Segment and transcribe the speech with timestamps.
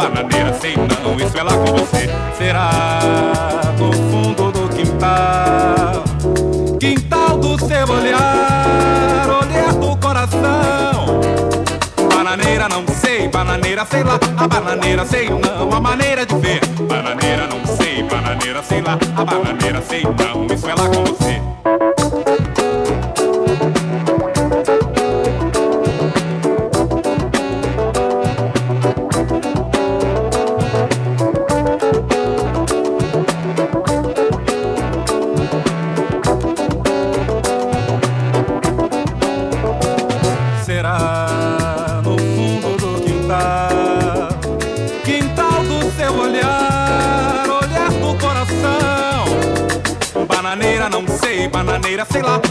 [0.00, 0.29] Habana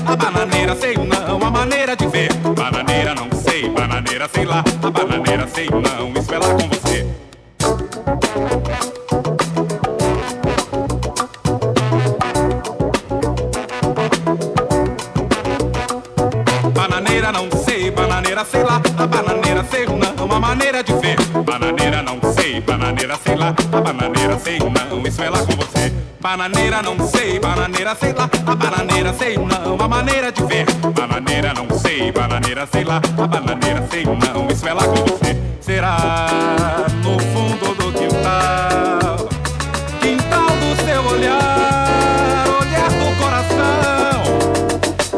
[0.10, 2.34] A bananeira sei ou não, a maneira de ver.
[2.34, 4.64] Bananeira não sei, bananeira sei lá.
[4.82, 5.19] A bananeira
[26.38, 30.66] bananeira não sei, bananeira sei lá, a bananeira sei não, a maneira de ver.
[30.94, 35.36] Bananeira não sei, bananeira sei lá, a bananeira sei não, isso é lá com você.
[35.60, 36.28] Será
[37.04, 39.28] no fundo do quintal,
[40.00, 44.22] quintal do seu olhar, olhar é do coração.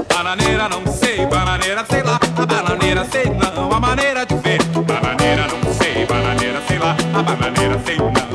[0.07, 4.63] Bananeira não sei, bananeira sei lá, a bananeira sei não, a maneira de ver.
[4.63, 8.30] Bananeira não sei, bananeira sei lá, a bananeira sei não.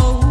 [0.00, 0.23] hope.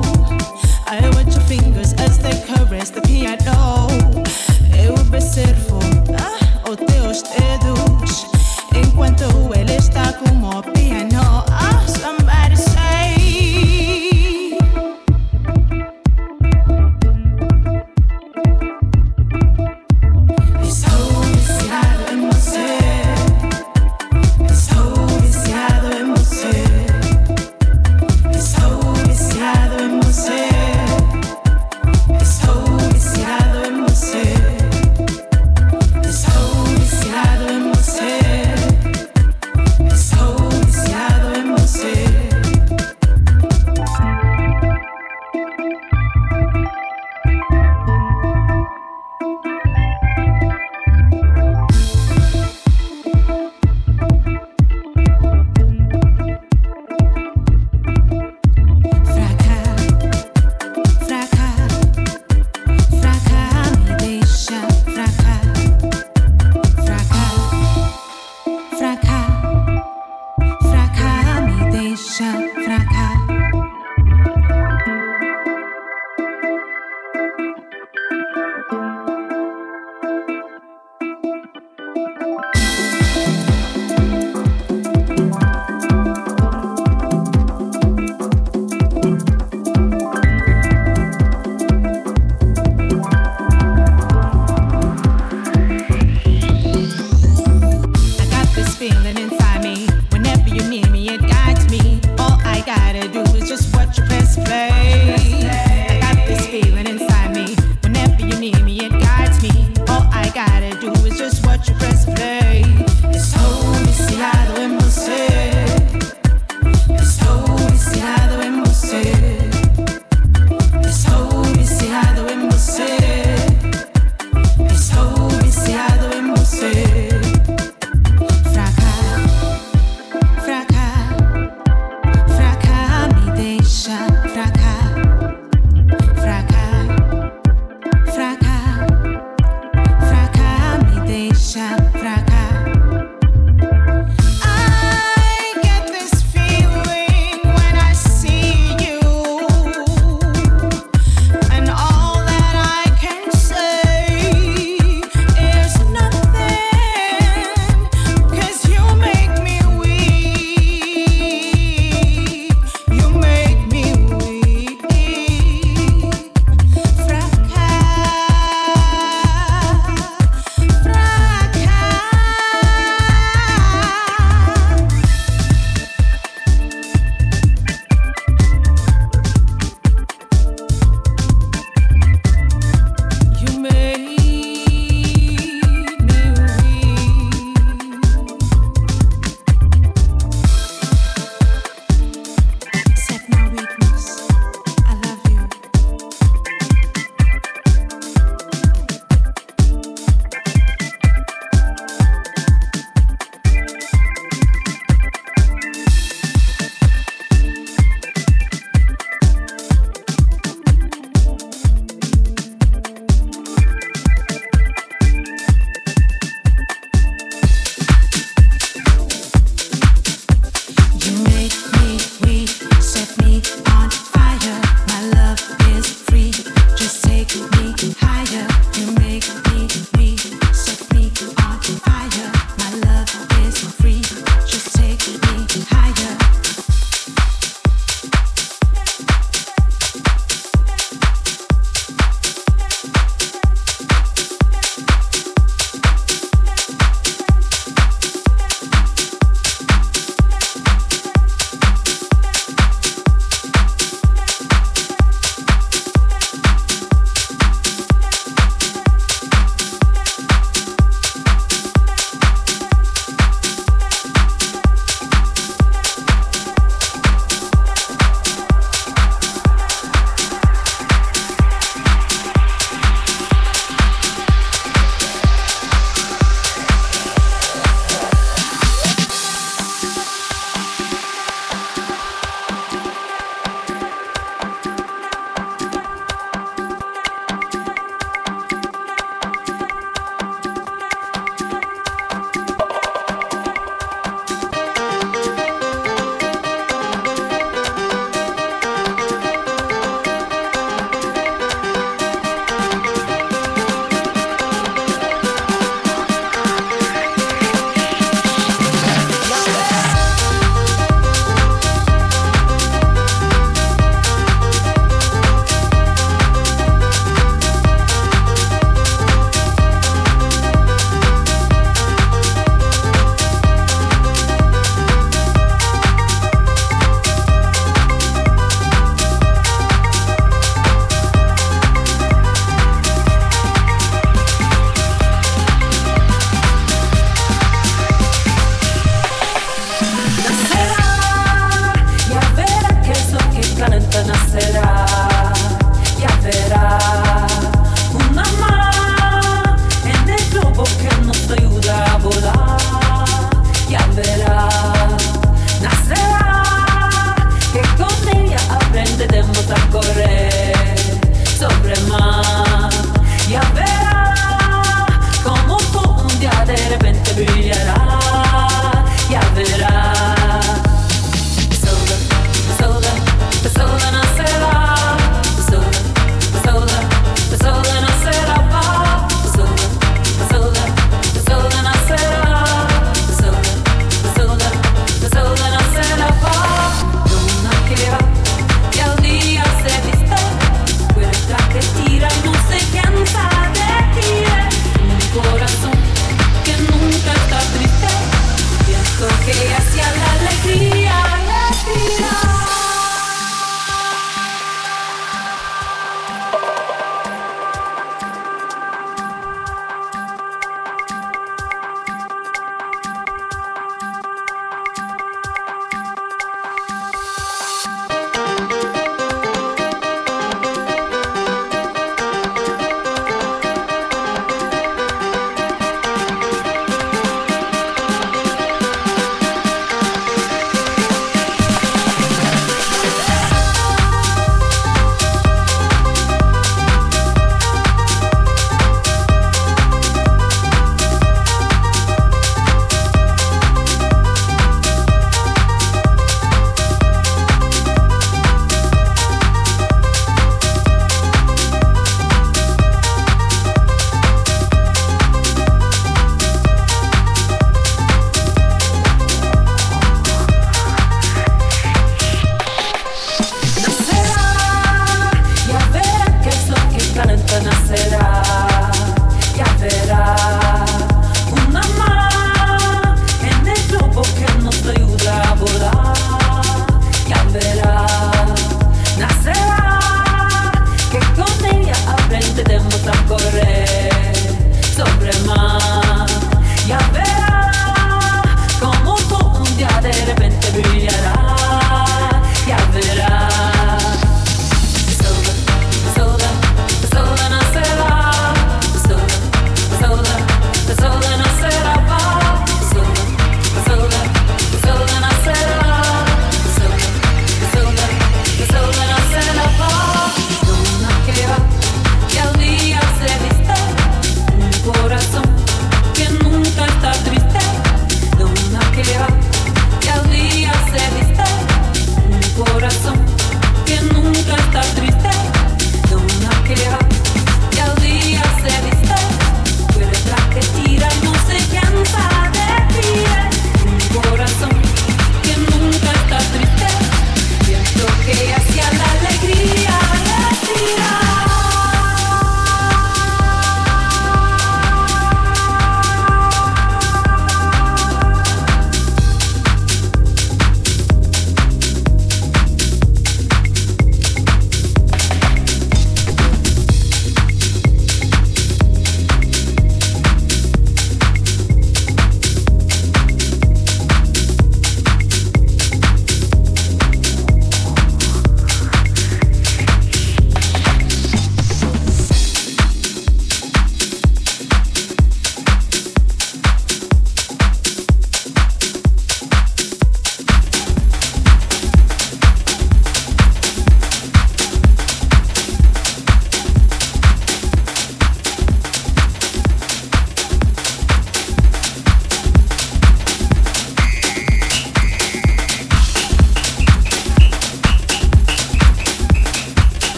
[227.36, 228.03] me.